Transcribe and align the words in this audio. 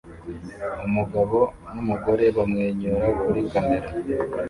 Umugabo 0.87 1.39
numugore 1.73 2.25
bamwenyura 2.37 3.05
kuri 3.21 3.39
kamera 3.51 3.87